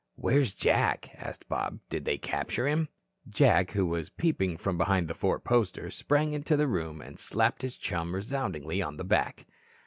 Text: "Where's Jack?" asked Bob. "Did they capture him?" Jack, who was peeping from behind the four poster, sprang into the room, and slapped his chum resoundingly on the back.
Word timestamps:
"Where's 0.15 0.55
Jack?" 0.55 1.11
asked 1.13 1.47
Bob. 1.47 1.77
"Did 1.91 2.05
they 2.05 2.17
capture 2.17 2.67
him?" 2.67 2.89
Jack, 3.29 3.69
who 3.73 3.85
was 3.85 4.09
peeping 4.09 4.57
from 4.57 4.75
behind 4.75 5.07
the 5.07 5.13
four 5.13 5.37
poster, 5.37 5.91
sprang 5.91 6.33
into 6.33 6.57
the 6.57 6.65
room, 6.67 7.01
and 7.03 7.19
slapped 7.19 7.61
his 7.61 7.77
chum 7.77 8.15
resoundingly 8.15 8.81
on 8.81 8.97
the 8.97 9.03
back. 9.03 9.45